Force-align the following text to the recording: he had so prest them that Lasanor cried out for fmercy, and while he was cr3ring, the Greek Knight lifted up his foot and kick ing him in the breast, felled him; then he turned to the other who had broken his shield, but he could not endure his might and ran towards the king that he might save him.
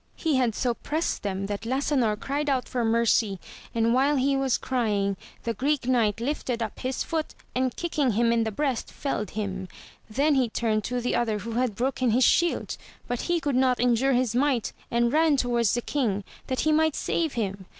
he 0.15 0.35
had 0.35 0.55
so 0.55 0.73
prest 0.73 1.21
them 1.21 1.45
that 1.45 1.63
Lasanor 1.63 2.15
cried 2.19 2.49
out 2.49 2.67
for 2.67 2.83
fmercy, 2.83 3.37
and 3.75 3.93
while 3.93 4.15
he 4.15 4.35
was 4.35 4.57
cr3ring, 4.57 5.15
the 5.43 5.53
Greek 5.53 5.85
Knight 5.85 6.19
lifted 6.19 6.63
up 6.63 6.79
his 6.79 7.03
foot 7.03 7.35
and 7.53 7.75
kick 7.75 7.99
ing 7.99 8.13
him 8.13 8.31
in 8.33 8.43
the 8.43 8.49
breast, 8.51 8.91
felled 8.91 9.29
him; 9.37 9.67
then 10.09 10.33
he 10.33 10.49
turned 10.49 10.83
to 10.85 10.99
the 11.01 11.13
other 11.15 11.37
who 11.37 11.51
had 11.51 11.75
broken 11.75 12.09
his 12.09 12.23
shield, 12.23 12.77
but 13.07 13.21
he 13.29 13.39
could 13.39 13.53
not 13.55 13.79
endure 13.79 14.13
his 14.13 14.33
might 14.33 14.73
and 14.89 15.13
ran 15.13 15.37
towards 15.37 15.75
the 15.75 15.83
king 15.83 16.23
that 16.47 16.61
he 16.61 16.71
might 16.71 16.95
save 16.95 17.33
him. 17.33 17.67